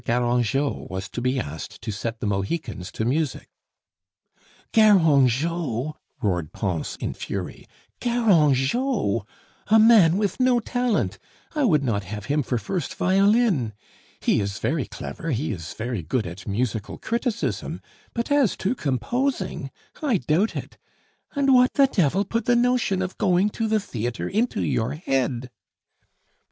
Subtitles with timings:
[0.03, 3.49] Garangeot was to be asked to set the Mohicans to music"
[4.73, 5.93] "Garangeot!"
[6.23, 7.67] roared Pons in fury.
[7.99, 9.27] "Garangeot!
[9.67, 11.19] a man with no talent;
[11.53, 13.73] I would not have him for first violin!
[14.19, 17.79] He is very clever, he is very good at musical criticism,
[18.15, 19.69] but as to composing
[20.01, 20.79] I doubt it!
[21.35, 25.51] And what the devil put the notion of going to the theatre into your head?"